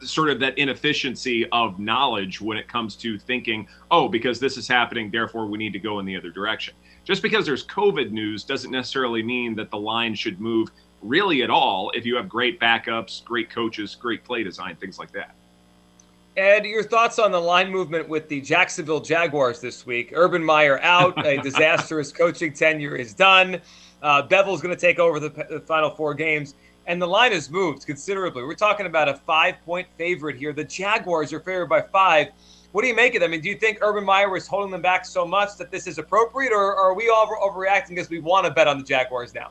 sort 0.00 0.30
of 0.30 0.40
that 0.40 0.56
inefficiency 0.56 1.46
of 1.50 1.78
knowledge 1.78 2.40
when 2.40 2.56
it 2.56 2.66
comes 2.66 2.96
to 2.96 3.18
thinking, 3.18 3.68
oh, 3.90 4.08
because 4.08 4.40
this 4.40 4.56
is 4.56 4.66
happening, 4.66 5.10
therefore 5.10 5.44
we 5.44 5.58
need 5.58 5.74
to 5.74 5.78
go 5.78 5.98
in 5.98 6.06
the 6.06 6.16
other 6.16 6.30
direction. 6.30 6.72
Just 7.04 7.20
because 7.20 7.44
there's 7.44 7.66
COVID 7.66 8.10
news 8.10 8.42
doesn't 8.42 8.70
necessarily 8.70 9.22
mean 9.22 9.54
that 9.56 9.70
the 9.70 9.76
line 9.76 10.14
should 10.14 10.40
move 10.40 10.70
really 11.02 11.42
at 11.42 11.50
all 11.50 11.90
if 11.94 12.04
you 12.04 12.16
have 12.16 12.28
great 12.28 12.60
backups, 12.60 13.24
great 13.24 13.50
coaches, 13.50 13.94
great 13.94 14.24
play 14.24 14.42
design, 14.42 14.76
things 14.76 14.98
like 14.98 15.12
that. 15.12 15.34
Ed, 16.36 16.64
your 16.64 16.82
thoughts 16.82 17.18
on 17.18 17.32
the 17.32 17.40
line 17.40 17.70
movement 17.70 18.08
with 18.08 18.28
the 18.28 18.40
Jacksonville 18.40 19.00
Jaguars 19.00 19.60
this 19.60 19.84
week? 19.84 20.12
Urban 20.14 20.42
Meyer 20.42 20.80
out, 20.80 21.26
a 21.26 21.36
disastrous 21.42 22.12
coaching 22.12 22.52
tenure 22.52 22.94
is 22.94 23.12
done. 23.12 23.60
Uh, 24.02 24.26
Bevell's 24.26 24.62
going 24.62 24.74
to 24.74 24.80
take 24.80 24.98
over 24.98 25.18
the, 25.18 25.28
the 25.50 25.60
final 25.60 25.90
four 25.90 26.14
games, 26.14 26.54
and 26.86 27.02
the 27.02 27.06
line 27.06 27.32
has 27.32 27.50
moved 27.50 27.84
considerably. 27.84 28.44
We're 28.44 28.54
talking 28.54 28.86
about 28.86 29.08
a 29.08 29.14
five 29.14 29.56
point 29.64 29.88
favorite 29.98 30.36
here. 30.36 30.52
The 30.52 30.64
Jaguars 30.64 31.32
are 31.32 31.40
favored 31.40 31.66
by 31.66 31.82
five. 31.82 32.28
What 32.72 32.82
do 32.82 32.88
you 32.88 32.94
make 32.94 33.16
of 33.16 33.20
them? 33.20 33.30
I 33.30 33.32
mean, 33.32 33.40
do 33.40 33.48
you 33.48 33.56
think 33.56 33.78
Urban 33.82 34.04
Meyer 34.04 34.30
was 34.30 34.46
holding 34.46 34.70
them 34.70 34.80
back 34.80 35.04
so 35.04 35.26
much 35.26 35.56
that 35.58 35.72
this 35.72 35.88
is 35.88 35.98
appropriate, 35.98 36.52
or, 36.52 36.76
or 36.76 36.90
are 36.90 36.94
we 36.94 37.08
all 37.08 37.26
overreacting 37.26 37.90
because 37.90 38.08
we 38.08 38.20
want 38.20 38.46
to 38.46 38.52
bet 38.52 38.68
on 38.68 38.78
the 38.78 38.84
Jaguars 38.84 39.34
now? 39.34 39.50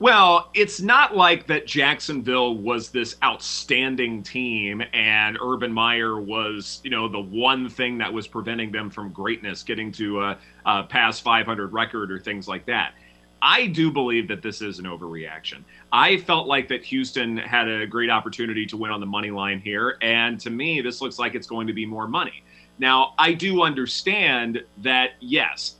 Well, 0.00 0.50
it's 0.54 0.80
not 0.80 1.16
like 1.16 1.48
that 1.48 1.66
Jacksonville 1.66 2.56
was 2.56 2.90
this 2.90 3.16
outstanding 3.24 4.22
team 4.22 4.80
and 4.92 5.36
Urban 5.42 5.72
Meyer 5.72 6.20
was, 6.20 6.80
you 6.84 6.90
know, 6.90 7.08
the 7.08 7.18
one 7.18 7.68
thing 7.68 7.98
that 7.98 8.12
was 8.12 8.28
preventing 8.28 8.70
them 8.70 8.90
from 8.90 9.10
greatness, 9.10 9.64
getting 9.64 9.90
to 9.92 10.22
a, 10.22 10.38
a 10.64 10.84
past 10.84 11.22
500 11.22 11.72
record 11.72 12.12
or 12.12 12.20
things 12.20 12.46
like 12.46 12.64
that. 12.66 12.94
I 13.42 13.66
do 13.66 13.90
believe 13.90 14.28
that 14.28 14.40
this 14.40 14.62
is 14.62 14.78
an 14.78 14.84
overreaction. 14.84 15.64
I 15.92 16.18
felt 16.18 16.46
like 16.46 16.68
that 16.68 16.84
Houston 16.84 17.36
had 17.36 17.68
a 17.68 17.86
great 17.86 18.10
opportunity 18.10 18.66
to 18.66 18.76
win 18.76 18.92
on 18.92 19.00
the 19.00 19.06
money 19.06 19.30
line 19.30 19.60
here, 19.60 19.96
and 20.00 20.38
to 20.40 20.50
me, 20.50 20.80
this 20.80 21.00
looks 21.00 21.18
like 21.18 21.34
it's 21.34 21.46
going 21.46 21.66
to 21.68 21.72
be 21.72 21.86
more 21.86 22.08
money. 22.08 22.42
Now, 22.78 23.14
I 23.18 23.32
do 23.32 23.62
understand 23.62 24.62
that, 24.78 25.10
yes, 25.20 25.76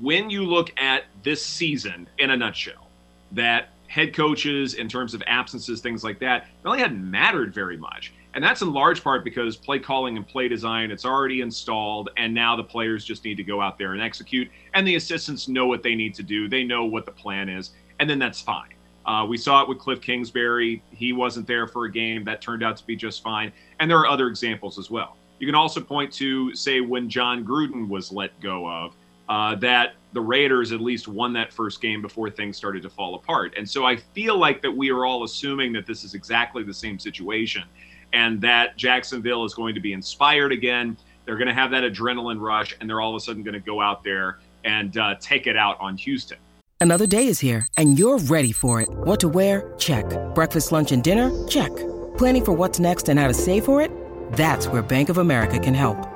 when 0.00 0.30
you 0.30 0.44
look 0.44 0.72
at 0.78 1.04
this 1.22 1.44
season 1.44 2.08
in 2.18 2.30
a 2.30 2.36
nutshell, 2.36 2.85
that 3.32 3.70
head 3.88 4.14
coaches, 4.14 4.74
in 4.74 4.88
terms 4.88 5.14
of 5.14 5.22
absences, 5.26 5.80
things 5.80 6.02
like 6.04 6.18
that, 6.20 6.46
really 6.64 6.78
hadn't 6.78 7.10
mattered 7.10 7.54
very 7.54 7.76
much. 7.76 8.12
And 8.34 8.44
that's 8.44 8.60
in 8.60 8.72
large 8.72 9.02
part 9.02 9.24
because 9.24 9.56
play 9.56 9.78
calling 9.78 10.16
and 10.16 10.26
play 10.26 10.46
design, 10.48 10.90
it's 10.90 11.06
already 11.06 11.40
installed. 11.40 12.10
And 12.18 12.34
now 12.34 12.54
the 12.54 12.64
players 12.64 13.04
just 13.04 13.24
need 13.24 13.36
to 13.36 13.42
go 13.42 13.62
out 13.62 13.78
there 13.78 13.94
and 13.94 14.02
execute. 14.02 14.48
And 14.74 14.86
the 14.86 14.96
assistants 14.96 15.48
know 15.48 15.66
what 15.66 15.82
they 15.82 15.94
need 15.94 16.14
to 16.16 16.22
do, 16.22 16.48
they 16.48 16.62
know 16.62 16.84
what 16.84 17.06
the 17.06 17.12
plan 17.12 17.48
is. 17.48 17.70
And 17.98 18.10
then 18.10 18.18
that's 18.18 18.40
fine. 18.40 18.74
Uh, 19.06 19.24
we 19.24 19.38
saw 19.38 19.62
it 19.62 19.68
with 19.68 19.78
Cliff 19.78 20.00
Kingsbury. 20.00 20.82
He 20.90 21.12
wasn't 21.12 21.46
there 21.46 21.66
for 21.66 21.84
a 21.84 21.90
game. 21.90 22.24
That 22.24 22.42
turned 22.42 22.62
out 22.64 22.76
to 22.76 22.86
be 22.86 22.96
just 22.96 23.22
fine. 23.22 23.52
And 23.78 23.90
there 23.90 23.98
are 23.98 24.06
other 24.06 24.26
examples 24.26 24.78
as 24.78 24.90
well. 24.90 25.16
You 25.38 25.46
can 25.46 25.54
also 25.54 25.80
point 25.80 26.12
to, 26.14 26.54
say, 26.54 26.80
when 26.80 27.08
Jon 27.08 27.44
Gruden 27.44 27.88
was 27.88 28.10
let 28.10 28.38
go 28.40 28.68
of, 28.68 28.96
uh, 29.28 29.54
that 29.56 29.94
the 30.12 30.20
Raiders 30.20 30.72
at 30.72 30.80
least 30.80 31.08
won 31.08 31.32
that 31.34 31.52
first 31.52 31.80
game 31.80 32.00
before 32.00 32.30
things 32.30 32.56
started 32.56 32.82
to 32.82 32.90
fall 32.90 33.16
apart. 33.16 33.54
And 33.56 33.68
so 33.68 33.84
I 33.84 33.96
feel 33.96 34.38
like 34.38 34.62
that 34.62 34.70
we 34.70 34.90
are 34.90 35.04
all 35.04 35.24
assuming 35.24 35.72
that 35.74 35.86
this 35.86 36.04
is 36.04 36.14
exactly 36.14 36.62
the 36.62 36.74
same 36.74 36.98
situation 36.98 37.64
and 38.12 38.40
that 38.40 38.76
Jacksonville 38.76 39.44
is 39.44 39.52
going 39.52 39.74
to 39.74 39.80
be 39.80 39.92
inspired 39.92 40.52
again. 40.52 40.96
They're 41.24 41.36
going 41.36 41.48
to 41.48 41.54
have 41.54 41.70
that 41.72 41.82
adrenaline 41.82 42.40
rush 42.40 42.74
and 42.80 42.88
they're 42.88 43.00
all 43.00 43.10
of 43.10 43.16
a 43.16 43.20
sudden 43.20 43.42
going 43.42 43.54
to 43.54 43.60
go 43.60 43.80
out 43.80 44.04
there 44.04 44.38
and 44.64 44.96
uh, 44.96 45.16
take 45.20 45.46
it 45.46 45.56
out 45.56 45.76
on 45.80 45.96
Houston. 45.98 46.38
Another 46.80 47.06
day 47.06 47.26
is 47.26 47.40
here 47.40 47.66
and 47.76 47.98
you're 47.98 48.18
ready 48.18 48.52
for 48.52 48.80
it. 48.80 48.88
What 48.88 49.20
to 49.20 49.28
wear? 49.28 49.74
Check. 49.76 50.06
Breakfast, 50.34 50.72
lunch, 50.72 50.92
and 50.92 51.02
dinner? 51.02 51.30
Check. 51.46 51.74
Planning 52.16 52.44
for 52.44 52.52
what's 52.52 52.78
next 52.78 53.08
and 53.08 53.18
how 53.20 53.28
to 53.28 53.34
save 53.34 53.64
for 53.64 53.82
it? 53.82 53.90
That's 54.32 54.66
where 54.68 54.82
Bank 54.82 55.08
of 55.08 55.18
America 55.18 55.58
can 55.58 55.74
help. 55.74 56.15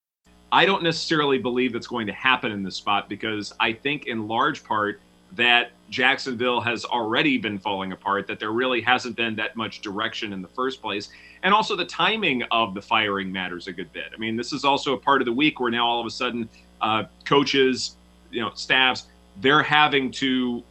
I 0.51 0.65
don't 0.65 0.83
necessarily 0.83 1.37
believe 1.37 1.73
that's 1.73 1.87
going 1.87 2.07
to 2.07 2.13
happen 2.13 2.51
in 2.51 2.63
this 2.63 2.75
spot 2.75 3.07
because 3.07 3.53
I 3.59 3.73
think, 3.73 4.07
in 4.07 4.27
large 4.27 4.63
part, 4.63 4.99
that 5.33 5.71
Jacksonville 5.89 6.59
has 6.59 6.83
already 6.83 7.37
been 7.37 7.57
falling 7.57 7.93
apart, 7.93 8.27
that 8.27 8.39
there 8.39 8.51
really 8.51 8.81
hasn't 8.81 9.15
been 9.15 9.35
that 9.37 9.55
much 9.55 9.79
direction 9.79 10.33
in 10.33 10.41
the 10.41 10.47
first 10.49 10.81
place. 10.81 11.09
And 11.43 11.53
also, 11.53 11.75
the 11.75 11.85
timing 11.85 12.43
of 12.51 12.73
the 12.73 12.81
firing 12.81 13.31
matters 13.31 13.67
a 13.67 13.71
good 13.71 13.91
bit. 13.93 14.11
I 14.13 14.17
mean, 14.17 14.35
this 14.35 14.51
is 14.51 14.65
also 14.65 14.93
a 14.93 14.97
part 14.97 15.21
of 15.21 15.25
the 15.25 15.33
week 15.33 15.59
where 15.59 15.71
now 15.71 15.87
all 15.87 16.01
of 16.01 16.05
a 16.05 16.11
sudden 16.11 16.49
uh, 16.81 17.05
coaches, 17.25 17.95
you 18.29 18.41
know, 18.41 18.51
staffs, 18.53 19.07
they're 19.39 19.63
having 19.63 20.11
to 20.11 20.63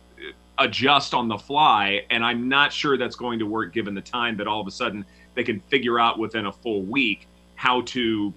adjust 0.58 1.14
on 1.14 1.26
the 1.26 1.38
fly. 1.38 2.04
And 2.10 2.22
I'm 2.22 2.48
not 2.48 2.72
sure 2.72 2.98
that's 2.98 3.16
going 3.16 3.38
to 3.38 3.46
work 3.46 3.72
given 3.72 3.94
the 3.94 4.02
time 4.02 4.36
that 4.36 4.46
all 4.46 4.60
of 4.60 4.66
a 4.66 4.70
sudden 4.70 5.06
they 5.34 5.42
can 5.42 5.60
figure 5.60 5.98
out 5.98 6.18
within 6.18 6.46
a 6.46 6.52
full 6.52 6.82
week 6.82 7.26
how 7.54 7.80
to 7.82 8.32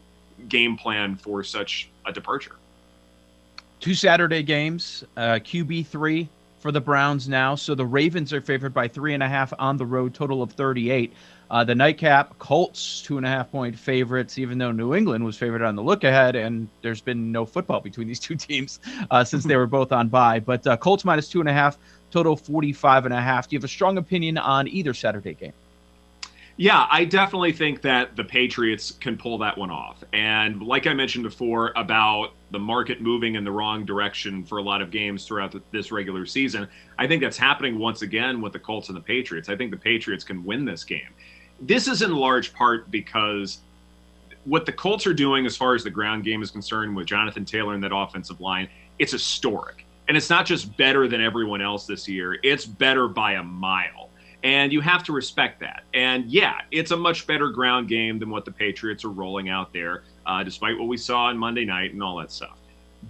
game 0.50 0.78
plan 0.78 1.16
for 1.16 1.44
such 1.44 1.90
a 2.06 2.12
departure. 2.12 2.56
Two 3.80 3.94
Saturday 3.94 4.44
games, 4.44 5.04
uh, 5.18 5.40
QB 5.44 5.88
three 5.88 6.30
for 6.60 6.72
the 6.72 6.80
Browns 6.80 7.28
now. 7.28 7.56
So 7.56 7.76
the 7.76 7.86
Ravens 7.86 8.32
are 8.32 8.40
favored 8.40 8.74
by 8.74 8.88
three 8.88 9.14
and 9.14 9.22
a 9.22 9.28
half 9.28 9.54
on 9.60 9.76
the 9.76 9.86
road, 9.86 10.14
total 10.14 10.42
of 10.42 10.54
38. 10.54 11.12
Uh, 11.52 11.64
the 11.64 11.76
nightcap, 11.76 12.40
Colts, 12.40 13.02
two 13.02 13.18
and 13.18 13.26
a 13.26 13.30
half 13.30 13.52
point 13.52 13.78
favorites, 13.78 14.40
even 14.40 14.58
though 14.58 14.72
New 14.72 14.96
England 14.96 15.26
was 15.26 15.38
favored 15.38 15.62
on 15.62 15.76
the 15.76 15.84
look 15.84 16.06
ahead, 16.06 16.38
and 16.38 16.70
there's 16.82 17.02
been 17.02 17.32
no 17.32 17.46
football 17.46 17.82
between 17.82 18.08
these 18.08 18.20
two 18.28 18.36
teams 18.36 18.80
uh, 19.12 19.24
since 19.26 19.44
they 19.44 19.58
were 19.58 19.68
both 19.68 19.92
on 19.92 20.08
bye. 20.08 20.40
But 20.40 20.66
uh, 20.66 20.78
Colts 20.78 21.04
minus 21.04 21.28
two 21.28 21.42
and 21.42 21.50
a 21.50 21.54
half, 21.54 21.78
total 22.12 22.38
45 22.38 23.06
and 23.06 23.14
a 23.14 23.22
half. 23.22 23.50
Do 23.50 23.56
you 23.56 23.60
have 23.60 23.66
a 23.66 23.68
strong 23.68 23.98
opinion 23.98 24.38
on 24.38 24.68
either 24.70 24.94
Saturday 24.94 25.34
game? 25.34 25.54
Yeah, 26.56 26.86
I 26.92 27.06
definitely 27.06 27.52
think 27.52 27.82
that 27.82 28.16
the 28.16 28.24
Patriots 28.24 28.92
can 28.92 29.18
pull 29.18 29.40
that 29.40 29.58
one 29.58 29.72
off. 29.72 30.04
And 30.14 30.62
like 30.62 30.86
I 30.86 30.94
mentioned 30.94 31.24
before 31.24 31.74
about 31.76 32.34
the 32.52 32.60
market 32.60 33.02
moving 33.02 33.34
in 33.34 33.44
the 33.44 33.52
wrong 33.52 33.86
direction 33.86 34.44
for 34.46 34.60
a 34.60 34.62
lot 34.62 34.80
of 34.80 34.92
games 34.92 35.26
throughout 35.26 35.56
this 35.72 35.92
regular 35.92 36.28
season, 36.28 36.68
I 37.00 37.08
think 37.08 37.24
that's 37.24 37.38
happening 37.38 37.80
once 37.80 38.04
again 38.04 38.40
with 38.40 38.54
the 38.54 38.60
Colts 38.60 38.90
and 38.90 38.96
the 38.96 39.02
Patriots. 39.02 39.50
I 39.50 39.56
think 39.56 39.72
the 39.72 39.78
Patriots 39.78 40.24
can 40.24 40.44
win 40.46 40.64
this 40.64 40.84
game. 40.84 41.10
This 41.60 41.88
is 41.88 42.04
in 42.04 42.14
large 42.14 42.54
part 42.54 42.92
because 42.92 43.60
what 44.46 44.68
the 44.68 44.74
Colts 44.74 45.08
are 45.08 45.14
doing 45.14 45.48
as 45.48 45.58
far 45.58 45.74
as 45.74 45.84
the 45.84 45.90
ground 45.90 46.24
game 46.24 46.44
is 46.44 46.52
concerned 46.52 46.96
with 46.96 47.08
Jonathan 47.08 47.46
Taylor 47.46 47.74
and 47.74 47.84
that 47.84 47.96
offensive 47.96 48.40
line, 48.42 48.70
it's 49.00 49.12
historic. 49.12 49.86
And 50.08 50.16
it's 50.16 50.30
not 50.30 50.46
just 50.46 50.76
better 50.78 51.08
than 51.08 51.22
everyone 51.22 51.62
else 51.62 51.88
this 51.88 52.08
year, 52.08 52.38
it's 52.44 52.66
better 52.66 53.08
by 53.08 53.34
a 53.34 53.44
mile. 53.44 54.03
And 54.44 54.74
you 54.74 54.82
have 54.82 55.04
to 55.06 55.14
respect 55.14 55.62
that. 55.62 55.84
And 55.94 56.26
yeah, 56.26 56.60
it's 56.72 56.92
a 56.92 56.98
much 56.98 57.26
better 57.26 57.50
ground 57.50 57.88
game 57.88 58.20
than 58.20 58.30
what 58.30 58.44
the 58.44 58.52
Patriots 58.52 59.06
are 59.06 59.10
rolling 59.10 59.50
out 59.50 59.72
there, 59.72 60.04
uh, 60.26 60.44
despite 60.44 60.78
what 60.78 60.88
we 60.88 60.98
saw 60.98 61.26
on 61.26 61.38
Monday 61.38 61.64
night 61.64 61.94
and 61.94 62.04
all 62.04 62.18
that 62.18 62.32
stuff. 62.32 62.58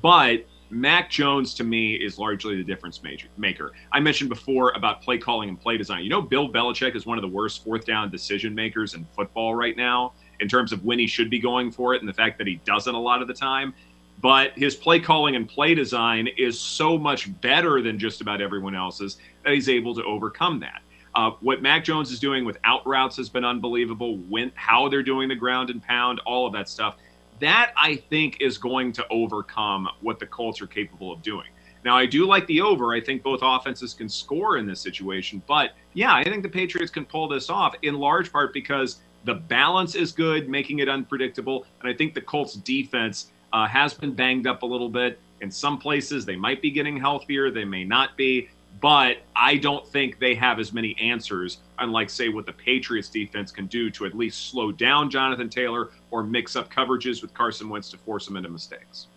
But 0.02 0.46
Mac 0.70 1.10
Jones 1.10 1.54
to 1.56 1.64
me 1.64 1.94
is 1.94 2.18
largely 2.18 2.56
the 2.56 2.64
difference 2.64 3.02
maker. 3.38 3.72
I 3.92 4.00
mentioned 4.00 4.30
before 4.30 4.72
about 4.72 5.02
play 5.02 5.18
calling 5.18 5.50
and 5.50 5.60
play 5.60 5.78
design. 5.78 6.04
You 6.04 6.10
know, 6.10 6.22
Bill 6.22 6.50
Belichick 6.50 6.96
is 6.96 7.06
one 7.06 7.18
of 7.18 7.22
the 7.22 7.28
worst 7.28 7.64
fourth 7.64 7.86
down 7.86 8.10
decision 8.10 8.56
makers 8.56 8.96
in 8.96 9.06
football 9.16 9.56
right 9.56 9.78
now 9.78 10.14
in 10.40 10.48
terms 10.48 10.74
of 10.74 10.84
when 10.84 10.98
he 10.98 11.08
should 11.08 11.30
be 11.30 11.40
going 11.40 11.72
for 11.72 11.94
it 11.94 12.02
and 12.02 12.10
the 12.10 12.14
fact 12.14 12.38
that 12.40 12.48
he 12.48 12.56
doesn't 12.66 12.94
a 12.94 13.00
lot 13.00 13.22
of 13.22 13.28
the 13.28 13.34
time. 13.34 13.74
But 14.22 14.54
his 14.54 14.76
play 14.76 15.00
calling 15.00 15.36
and 15.36 15.48
play 15.48 15.76
design 15.76 16.28
is 16.38 16.60
so 16.60 16.98
much 16.98 17.30
better 17.42 17.82
than 17.82 18.00
just 18.00 18.22
about 18.22 18.42
everyone 18.42 18.76
else's 18.76 19.18
that 19.44 19.54
he's 19.54 19.70
able 19.70 19.94
to 19.96 20.04
overcome 20.04 20.60
that. 20.62 20.82
Uh, 21.16 21.32
what 21.42 21.62
Mac 21.62 21.84
Jones 21.84 22.12
is 22.12 22.20
doing 22.20 22.44
with 22.44 22.58
out 22.64 22.86
routes 22.88 23.18
has 23.18 23.30
been 23.30 23.46
unbelievable. 23.46 24.18
When 24.30 24.52
how 24.56 24.90
they're 24.90 25.04
doing 25.04 25.30
the 25.30 25.36
ground 25.36 25.70
and 25.70 25.82
pound, 25.82 26.20
all 26.26 26.48
of 26.48 26.54
that 26.54 26.68
stuff. 26.68 26.98
That 27.40 27.74
I 27.76 27.96
think 27.96 28.38
is 28.40 28.58
going 28.58 28.94
to 28.94 29.08
overcome 29.10 29.90
what 30.02 30.20
the 30.20 30.26
Colts 30.26 30.62
are 30.62 30.68
capable 30.68 31.12
of 31.12 31.22
doing. 31.22 31.48
Now 31.84 31.98
I 31.98 32.06
do 32.06 32.26
like 32.26 32.48
the 32.48 32.62
over. 32.62 32.94
I 32.94 33.02
think 33.02 33.24
both 33.24 33.40
offenses 33.44 33.94
can 33.94 34.08
score 34.08 34.58
in 34.58 34.66
this 34.66 34.80
situation, 34.80 35.42
but 35.48 35.72
yeah, 35.94 36.14
I 36.14 36.24
think 36.24 36.44
the 36.44 36.50
Patriots 36.50 36.92
can 36.92 37.06
pull 37.06 37.28
this 37.28 37.50
off 37.50 37.76
in 37.82 37.96
large 37.96 38.32
part 38.32 38.54
because 38.54 39.02
the 39.26 39.36
balance 39.36 39.96
is 39.96 40.12
good, 40.12 40.50
making 40.50 40.80
it 40.80 40.90
unpredictable, 40.90 41.66
and 41.82 41.90
I 41.90 41.96
think 41.96 42.14
the 42.14 42.22
Colts 42.22 42.56
defense 42.56 43.32
uh, 43.52 43.68
has 43.68 43.94
been 43.94 44.14
banged 44.14 44.48
up 44.48 44.64
a 44.64 44.66
little 44.66 44.90
bit. 44.90 45.20
In 45.42 45.52
some 45.52 45.78
places, 45.78 46.26
they 46.26 46.36
might 46.36 46.62
be 46.62 46.72
getting 46.72 46.98
healthier, 46.98 47.52
they 47.52 47.66
may 47.66 47.84
not 47.84 48.16
be 48.18 48.50
but 48.84 49.20
I 49.34 49.56
don't 49.56 49.88
think 49.88 50.20
they 50.20 50.36
have 50.36 50.60
as 50.60 50.74
many 50.74 50.94
answers, 51.00 51.60
unlike, 51.80 52.10
say, 52.10 52.28
what 52.28 52.46
the 52.46 52.52
Patriots 52.52 53.08
defense 53.08 53.50
can 53.50 53.66
do 53.68 53.90
to 53.92 54.06
at 54.06 54.14
least 54.14 54.50
slow 54.50 54.74
down 54.74 55.10
Jonathan 55.10 55.50
Taylor 55.50 55.92
or 56.12 56.22
mix 56.22 56.58
up 56.58 56.70
coverages 56.70 57.22
with 57.22 57.34
Carson 57.34 57.70
Wentz 57.70 57.90
to 57.92 57.98
force 57.98 58.28
him 58.28 58.36
into 58.36 58.50
mistakes. 58.50 59.08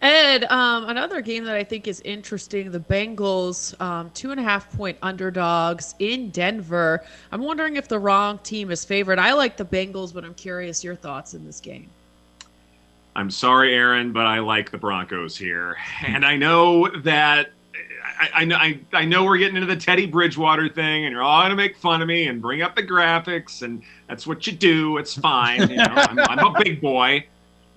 Ed, 0.00 0.44
um, 0.44 0.88
another 0.88 1.20
game 1.20 1.44
that 1.44 1.54
I 1.54 1.62
think 1.62 1.86
is 1.86 2.00
interesting 2.00 2.70
the 2.70 2.80
Bengals, 2.80 3.78
um, 3.78 4.10
two 4.14 4.30
and 4.30 4.40
a 4.40 4.42
half 4.42 4.74
point 4.74 4.96
underdogs 5.02 5.94
in 5.98 6.30
Denver. 6.30 7.04
I'm 7.32 7.42
wondering 7.42 7.76
if 7.76 7.88
the 7.88 7.98
wrong 7.98 8.38
team 8.38 8.70
is 8.70 8.86
favored. 8.86 9.18
I 9.18 9.34
like 9.34 9.58
the 9.58 9.66
Bengals, 9.66 10.14
but 10.14 10.24
I'm 10.24 10.32
curious 10.32 10.82
your 10.82 10.96
thoughts 10.96 11.34
in 11.34 11.44
this 11.44 11.60
game. 11.60 11.90
I'm 13.14 13.30
sorry, 13.30 13.74
Aaron, 13.74 14.14
but 14.14 14.24
I 14.24 14.38
like 14.38 14.70
the 14.70 14.78
Broncos 14.78 15.36
here. 15.36 15.76
And 16.06 16.24
I 16.24 16.36
know 16.38 16.88
that 17.02 17.50
I, 18.20 18.30
I, 18.34 18.44
know 18.44 18.56
I, 18.56 18.78
I 18.92 19.04
know 19.06 19.24
we're 19.24 19.38
getting 19.38 19.56
into 19.56 19.66
the 19.66 19.80
Teddy 19.80 20.06
Bridgewater 20.06 20.68
thing, 20.68 21.06
and 21.06 21.12
you're 21.12 21.22
all 21.22 21.42
gonna 21.42 21.56
make 21.56 21.76
fun 21.76 22.02
of 22.02 22.08
me 22.08 22.28
and 22.28 22.40
bring 22.40 22.60
up 22.60 22.76
the 22.76 22.82
graphics, 22.82 23.62
and 23.62 23.82
that's 24.08 24.26
what 24.26 24.46
you 24.46 24.52
do. 24.52 24.98
It's 24.98 25.16
fine. 25.16 25.70
You 25.70 25.76
know, 25.76 25.84
I'm, 25.94 26.18
I'm 26.18 26.54
a 26.54 26.58
big 26.62 26.82
boy, 26.82 27.26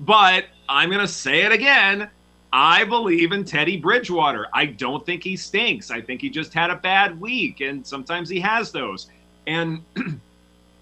but 0.02 0.46
I'm 0.68 0.92
gonna 0.92 1.08
say 1.08 1.44
it 1.44 1.54
again. 1.54 2.10
I 2.52 2.84
believe 2.84 3.32
in 3.32 3.46
Teddy 3.46 3.78
Bridgewater. 3.78 4.48
I 4.54 4.66
don't 4.66 5.04
think 5.06 5.24
he 5.24 5.38
stinks. 5.38 5.90
I 5.90 6.02
think 6.02 6.22
he 6.22 6.30
just 6.30 6.54
had 6.54 6.70
a 6.70 6.76
bad 6.76 7.20
week, 7.20 7.62
and 7.62 7.86
sometimes 7.88 8.30
he 8.30 8.40
has 8.42 8.72
those. 8.72 9.10
And 9.48 9.82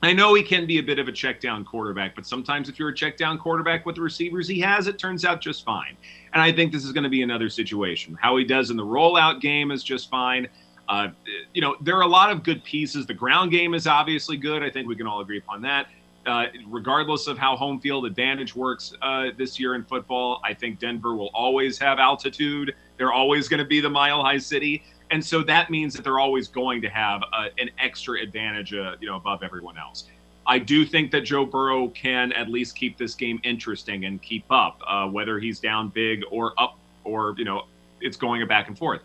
I 0.03 0.13
know 0.13 0.33
he 0.33 0.41
can 0.41 0.65
be 0.65 0.79
a 0.79 0.83
bit 0.83 0.97
of 0.97 1.07
a 1.07 1.11
check 1.11 1.39
down 1.39 1.63
quarterback, 1.63 2.15
but 2.15 2.25
sometimes 2.25 2.69
if 2.69 2.79
you're 2.79 2.89
a 2.89 2.95
check 2.95 3.17
down 3.17 3.37
quarterback 3.37 3.85
with 3.85 3.95
the 3.95 4.01
receivers 4.01 4.47
he 4.47 4.59
has, 4.61 4.87
it 4.87 4.97
turns 4.97 5.25
out 5.25 5.41
just 5.41 5.63
fine. 5.63 5.95
And 6.33 6.41
I 6.41 6.51
think 6.51 6.71
this 6.71 6.83
is 6.83 6.91
going 6.91 7.03
to 7.03 7.09
be 7.09 7.21
another 7.21 7.49
situation. 7.49 8.17
How 8.19 8.35
he 8.37 8.43
does 8.43 8.71
in 8.71 8.77
the 8.77 8.85
rollout 8.85 9.41
game 9.41 9.69
is 9.69 9.83
just 9.83 10.09
fine. 10.09 10.47
Uh, 10.89 11.09
you 11.53 11.61
know, 11.61 11.75
there 11.81 11.95
are 11.97 12.01
a 12.01 12.07
lot 12.07 12.31
of 12.31 12.41
good 12.43 12.63
pieces. 12.63 13.05
The 13.05 13.13
ground 13.13 13.51
game 13.51 13.75
is 13.75 13.85
obviously 13.85 14.37
good. 14.37 14.63
I 14.63 14.71
think 14.71 14.87
we 14.87 14.95
can 14.95 15.05
all 15.05 15.21
agree 15.21 15.37
upon 15.37 15.61
that. 15.61 15.87
Uh, 16.25 16.45
regardless 16.67 17.27
of 17.27 17.37
how 17.37 17.55
home 17.55 17.79
field 17.79 18.05
advantage 18.05 18.55
works 18.55 18.93
uh, 19.01 19.27
this 19.37 19.59
year 19.59 19.75
in 19.75 19.83
football, 19.83 20.39
I 20.43 20.53
think 20.53 20.79
Denver 20.79 21.15
will 21.15 21.31
always 21.33 21.79
have 21.79 21.99
altitude. 21.99 22.75
They're 22.97 23.13
always 23.13 23.47
going 23.47 23.59
to 23.59 23.65
be 23.65 23.81
the 23.81 23.89
mile 23.89 24.23
high 24.23 24.37
city 24.37 24.83
and 25.11 25.23
so 25.23 25.43
that 25.43 25.69
means 25.69 25.93
that 25.93 26.03
they're 26.03 26.19
always 26.19 26.47
going 26.47 26.81
to 26.81 26.89
have 26.89 27.21
a, 27.21 27.49
an 27.59 27.69
extra 27.79 28.21
advantage, 28.21 28.73
uh, 28.73 28.95
you 28.99 29.07
know, 29.07 29.17
above 29.17 29.43
everyone 29.43 29.77
else. 29.77 30.05
I 30.47 30.57
do 30.57 30.85
think 30.85 31.11
that 31.11 31.21
Joe 31.21 31.45
Burrow 31.45 31.89
can 31.89 32.31
at 32.31 32.49
least 32.49 32.75
keep 32.75 32.97
this 32.97 33.13
game 33.13 33.39
interesting 33.43 34.05
and 34.05 34.21
keep 34.21 34.45
up, 34.49 34.81
uh, 34.87 35.07
whether 35.07 35.37
he's 35.37 35.59
down 35.59 35.89
big 35.89 36.23
or 36.31 36.53
up, 36.57 36.79
or 37.03 37.35
you 37.37 37.45
know, 37.45 37.65
it's 37.99 38.17
going 38.17 38.45
back 38.47 38.67
and 38.67 38.77
forth. 38.77 39.01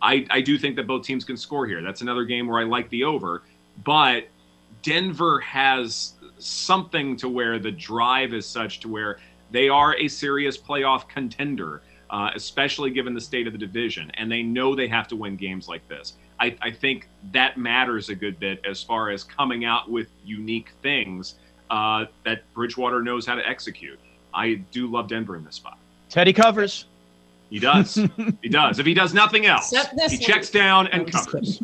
I, 0.00 0.26
I 0.30 0.40
do 0.40 0.56
think 0.56 0.76
that 0.76 0.86
both 0.86 1.04
teams 1.04 1.24
can 1.24 1.36
score 1.36 1.66
here. 1.66 1.82
That's 1.82 2.00
another 2.00 2.24
game 2.24 2.46
where 2.46 2.60
I 2.60 2.64
like 2.64 2.88
the 2.90 3.04
over, 3.04 3.42
but 3.84 4.28
Denver 4.82 5.40
has 5.40 6.14
something 6.38 7.16
to 7.16 7.28
where 7.28 7.58
the 7.58 7.72
drive 7.72 8.32
is 8.32 8.46
such 8.46 8.80
to 8.80 8.88
where 8.88 9.18
they 9.50 9.68
are 9.68 9.96
a 9.96 10.08
serious 10.08 10.56
playoff 10.56 11.08
contender 11.08 11.82
uh, 12.10 12.30
especially 12.34 12.90
given 12.90 13.14
the 13.14 13.20
state 13.20 13.46
of 13.46 13.52
the 13.52 13.58
division. 13.58 14.10
And 14.14 14.30
they 14.30 14.42
know 14.42 14.74
they 14.74 14.88
have 14.88 15.08
to 15.08 15.16
win 15.16 15.36
games 15.36 15.68
like 15.68 15.86
this. 15.88 16.14
I, 16.40 16.56
I, 16.62 16.70
think 16.70 17.08
that 17.32 17.58
matters 17.58 18.08
a 18.08 18.14
good 18.14 18.38
bit 18.38 18.64
as 18.64 18.82
far 18.82 19.10
as 19.10 19.24
coming 19.24 19.64
out 19.64 19.90
with 19.90 20.08
unique 20.24 20.70
things 20.82 21.34
uh, 21.70 22.06
that 22.24 22.42
Bridgewater 22.54 23.02
knows 23.02 23.26
how 23.26 23.34
to 23.34 23.46
execute. 23.46 23.98
I 24.32 24.54
do 24.70 24.86
love 24.86 25.08
Denver 25.08 25.36
in 25.36 25.44
this 25.44 25.56
spot. 25.56 25.78
Teddy 26.08 26.32
covers. 26.32 26.86
He 27.50 27.58
does. 27.58 27.94
he 28.42 28.48
does. 28.48 28.78
If 28.78 28.86
he 28.86 28.94
does 28.94 29.12
nothing 29.14 29.46
else, 29.46 29.74
he 30.08 30.18
checks 30.18 30.50
down 30.50 30.86
and 30.88 31.10
covers. 31.10 31.60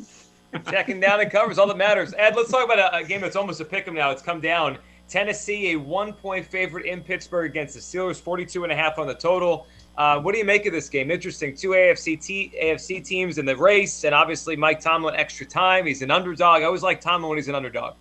Checking 0.70 1.00
down 1.00 1.20
and 1.20 1.30
covers 1.32 1.58
all 1.58 1.66
that 1.66 1.76
matters. 1.76 2.14
Ed, 2.16 2.36
let's 2.36 2.48
talk 2.48 2.64
about 2.64 2.78
a, 2.78 2.98
a 2.98 3.04
game 3.04 3.20
that's 3.20 3.34
almost 3.34 3.60
a 3.60 3.64
pick 3.64 3.88
'em 3.88 3.94
now. 3.94 4.12
It's 4.12 4.22
come 4.22 4.40
down. 4.40 4.78
Tennessee, 5.08 5.72
a 5.72 5.76
one 5.76 6.12
point 6.12 6.46
favorite 6.46 6.86
in 6.86 7.00
Pittsburgh 7.02 7.50
against 7.50 7.74
the 7.74 7.80
Steelers, 7.80 8.20
42 8.20 8.62
and 8.62 8.72
a 8.72 8.76
half 8.76 8.98
on 8.98 9.06
the 9.06 9.14
total. 9.14 9.66
Uh, 9.96 10.20
what 10.20 10.32
do 10.32 10.38
you 10.38 10.44
make 10.44 10.66
of 10.66 10.72
this 10.72 10.88
game? 10.88 11.10
Interesting. 11.10 11.54
Two 11.54 11.70
AFC 11.70 12.18
AFC 12.60 13.04
teams 13.04 13.38
in 13.38 13.46
the 13.46 13.56
race, 13.56 14.04
and 14.04 14.14
obviously 14.14 14.56
Mike 14.56 14.80
Tomlin 14.80 15.14
extra 15.14 15.46
time. 15.46 15.86
He's 15.86 16.02
an 16.02 16.10
underdog. 16.10 16.62
I 16.62 16.64
always 16.64 16.82
like 16.82 17.00
Tomlin 17.00 17.28
when 17.28 17.38
he's 17.38 17.48
an 17.48 17.54
underdog. 17.54 17.94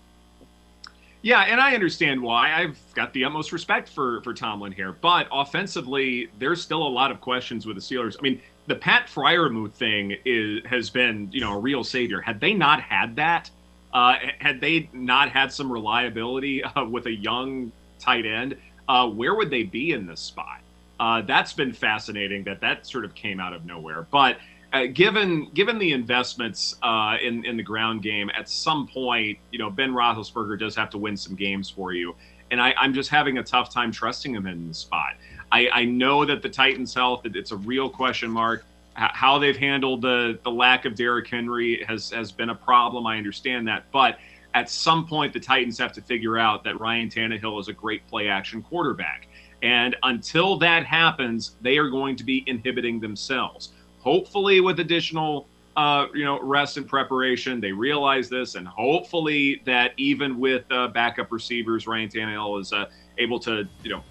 Yeah, 1.22 1.42
and 1.42 1.62
I 1.62 1.74
understand 1.74 2.22
why. 2.22 2.52
I've 2.54 2.78
got 2.96 3.14
the 3.14 3.24
utmost 3.24 3.52
respect 3.52 3.88
for 3.88 4.22
for 4.24 4.34
Tomlin 4.34 4.72
here, 4.72 4.92
but 4.92 5.28
offensively, 5.32 6.30
there's 6.40 6.62
still 6.62 6.86
a 6.86 6.90
lot 6.90 7.12
of 7.12 7.22
questions 7.22 7.66
with 7.66 7.78
the 7.78 7.82
Steelers. 7.82 8.18
I 8.20 8.22
mean, 8.22 8.42
the 8.68 8.76
Pat 8.76 9.08
Freiermuth 9.08 9.74
thing 9.74 10.18
is 10.26 10.66
has 10.66 10.90
been 10.90 11.30
you 11.32 11.42
know 11.42 11.54
a 11.54 11.60
real 11.60 11.84
savior. 11.84 12.22
Had 12.22 12.40
they 12.40 12.54
not 12.54 12.82
had 12.82 13.16
that, 13.18 13.52
uh, 13.94 14.16
had 14.40 14.60
they 14.60 14.90
not 14.92 15.30
had 15.30 15.54
some 15.54 15.72
reliability 15.72 16.64
uh, 16.64 16.84
with 16.86 17.06
a 17.06 17.14
young 17.14 17.72
tight 18.00 18.26
end, 18.26 18.58
uh, 18.90 19.08
where 19.08 19.36
would 19.36 19.52
they 19.52 19.64
be 19.64 19.92
in 19.92 20.08
this 20.08 20.20
spot? 20.20 20.63
Uh, 21.00 21.22
that's 21.22 21.54
been 21.54 21.74
fascinating 21.74 22.44
that 22.44 22.62
that 22.62 22.86
sort 22.86 23.04
of 23.06 23.16
came 23.16 23.40
out 23.40 23.54
of 23.54 23.66
nowhere. 23.66 24.06
But 24.12 24.38
uh, 24.74 24.88
given 24.88 25.50
given 25.54 25.78
the 25.78 25.92
investments 25.92 26.76
uh, 26.82 27.18
in 27.22 27.46
in 27.46 27.58
the 27.58 27.64
ground 27.64 28.02
game, 28.02 28.30
at 28.36 28.50
some 28.50 28.88
point, 28.88 29.38
you 29.52 29.60
know, 29.60 29.70
Ben 29.70 29.92
Roethlisberger 29.92 30.60
does 30.60 30.76
have 30.76 30.90
to 30.92 30.98
win 30.98 31.16
some 31.16 31.36
games 31.36 31.70
for 31.70 31.94
you, 31.94 32.16
and 32.52 32.62
I, 32.62 32.74
am 32.84 32.94
just 32.94 33.10
having 33.10 33.38
a 33.38 33.44
tough 33.44 33.72
time 33.72 33.92
trusting 33.92 34.34
him 34.34 34.48
in 34.48 34.68
the 34.68 34.74
spot. 34.74 35.14
I, 35.52 35.70
I 35.72 35.86
know 35.86 36.26
that 36.26 36.42
the 36.42 36.50
Titans' 36.50 36.94
health 36.94 37.22
it's 37.26 37.52
a 37.52 37.58
real 37.58 37.90
question 37.90 38.32
mark. 38.32 38.66
How 38.96 39.40
they've 39.40 39.58
handled 39.58 40.02
the 40.02 40.40
the 40.44 40.52
lack 40.52 40.86
of 40.86 40.96
Derrick 40.96 41.28
Henry 41.28 41.84
has 41.88 42.10
has 42.12 42.32
been 42.32 42.50
a 42.50 42.56
problem. 42.56 43.06
I 43.06 43.18
understand 43.18 43.68
that, 43.68 43.92
but 43.92 44.18
at 44.56 44.70
some 44.70 45.08
point, 45.08 45.34
the 45.34 45.40
Titans 45.40 45.78
have 45.80 45.94
to 45.94 46.02
figure 46.02 46.38
out 46.38 46.64
that 46.64 46.80
Ryan 46.80 47.10
Tannehill 47.10 47.60
is 47.60 47.68
a 47.68 47.74
great 47.74 48.08
play 48.08 48.28
action 48.28 48.62
quarterback 48.62 49.28
and 49.64 49.96
until 50.04 50.58
that 50.60 50.86
happens, 50.86 51.56
they 51.62 51.78
are 51.78 51.90
going 51.90 52.16
to 52.18 52.24
be 52.24 52.44
inhibiting 52.46 53.00
themselves. 53.00 53.70
Hopefully, 54.00 54.60
with 54.60 54.80
additional 54.80 55.48
uh, 55.76 56.08
you 56.14 56.24
know, 56.24 56.40
rest 56.42 56.78
and 56.78 56.88
preparation. 56.88 57.60
They 57.60 57.72
realize 57.72 58.30
this, 58.30 58.56
and 58.56 58.68
hopefully 58.68 59.62
that 59.66 59.94
even 59.98 60.40
with 60.40 60.72
uh, 60.72 60.90
backup 60.90 61.32
receivers, 61.32 61.88
Ryan 61.88 62.10
Tannehill 62.10 62.62
is 62.62 62.74
uh, 62.74 62.86
able 63.18 63.40
to, 63.40 63.68
you 63.84 63.90
know, 63.90 64.04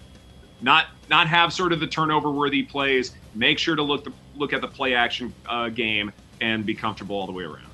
not 0.61 0.87
not 1.09 1.27
have 1.27 1.53
sort 1.53 1.71
of 1.71 1.79
the 1.79 1.87
turnover 1.87 2.31
worthy 2.31 2.63
plays. 2.63 3.13
Make 3.35 3.59
sure 3.59 3.75
to 3.75 3.81
look 3.81 4.03
the, 4.03 4.11
look 4.35 4.53
at 4.53 4.61
the 4.61 4.67
play 4.67 4.93
action 4.93 5.33
uh, 5.47 5.69
game 5.69 6.11
and 6.41 6.65
be 6.65 6.73
comfortable 6.73 7.15
all 7.15 7.25
the 7.25 7.31
way 7.31 7.43
around. 7.43 7.67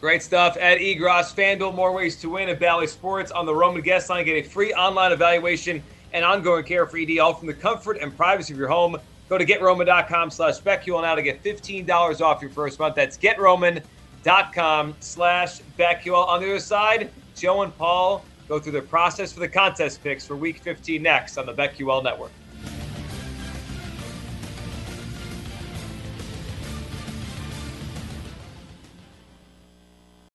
Great 0.00 0.22
stuff. 0.22 0.56
Ed 0.58 0.78
Egros, 0.78 1.34
FanDuel, 1.34 1.74
more 1.74 1.92
ways 1.92 2.16
to 2.20 2.30
win 2.30 2.48
at 2.48 2.60
Bally 2.60 2.86
Sports 2.86 3.32
on 3.32 3.46
the 3.46 3.54
Roman 3.54 3.82
guest 3.82 4.10
line. 4.10 4.24
Get 4.24 4.44
a 4.44 4.48
free 4.48 4.72
online 4.74 5.10
evaluation 5.10 5.82
and 6.12 6.24
ongoing 6.24 6.64
care 6.64 6.86
for 6.86 6.98
ED, 6.98 7.18
all 7.18 7.34
from 7.34 7.46
the 7.46 7.54
comfort 7.54 7.98
and 8.00 8.16
privacy 8.16 8.52
of 8.52 8.58
your 8.58 8.68
home. 8.68 8.96
Go 9.28 9.38
to 9.38 9.44
getroman.com 9.44 10.30
slash 10.30 10.60
BetQL 10.60 11.02
now 11.02 11.14
to 11.14 11.22
get 11.22 11.42
$15 11.42 12.20
off 12.20 12.40
your 12.40 12.50
first 12.50 12.78
month. 12.78 12.94
That's 12.94 13.18
getroman.com 13.18 14.94
slash 15.00 15.60
BetQL. 15.78 16.28
On 16.28 16.40
the 16.40 16.50
other 16.50 16.60
side, 16.60 17.10
Joe 17.34 17.62
and 17.62 17.76
Paul 17.76 18.24
go 18.48 18.60
through 18.60 18.72
the 18.72 18.82
process 18.82 19.32
for 19.32 19.40
the 19.40 19.48
contest 19.48 20.02
picks 20.02 20.24
for 20.24 20.36
week 20.36 20.58
15 20.58 21.02
next 21.02 21.38
on 21.38 21.46
the 21.46 21.54
BetQL 21.54 22.04
network. 22.04 22.30